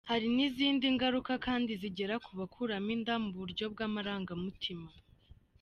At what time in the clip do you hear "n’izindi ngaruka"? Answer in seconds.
0.35-1.33